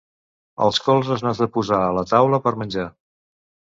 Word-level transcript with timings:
Els 0.67 0.79
colzes 0.85 1.23
no 1.27 1.31
has 1.33 1.43
de 1.43 1.51
posar 1.59 1.81
a 1.91 1.95
la 2.01 2.07
taula 2.17 2.45
per 2.49 2.59
menjar. 2.65 2.93